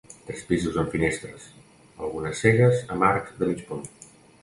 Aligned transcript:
Tres 0.27 0.39
pisos 0.51 0.79
amb 0.83 0.89
finestres, 0.95 1.45
algunes 2.07 2.43
cegues 2.47 2.83
amb 2.97 3.11
arcs 3.13 3.41
de 3.43 3.55
mig 3.55 3.67
punt. 3.73 3.91